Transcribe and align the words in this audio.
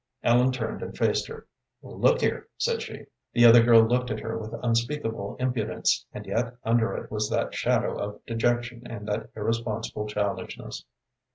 Ellen 0.23 0.51
turned 0.51 0.81
and 0.81 0.97
faced 0.97 1.27
her. 1.27 1.45
"Look 1.83 2.21
here," 2.21 2.47
said 2.57 2.81
she. 2.81 3.05
The 3.33 3.45
other 3.45 3.61
girl 3.61 3.81
looked 3.85 4.09
at 4.09 4.21
her 4.21 4.35
with 4.35 4.59
unspeakable 4.63 5.35
impudence, 5.39 6.07
and 6.11 6.25
yet 6.25 6.55
under 6.63 6.95
it 6.95 7.11
was 7.11 7.29
that 7.29 7.53
shadow 7.53 7.99
of 7.99 8.25
dejection 8.25 8.81
and 8.87 9.07
that 9.07 9.29
irresponsible 9.35 10.07
childishness. 10.07 10.85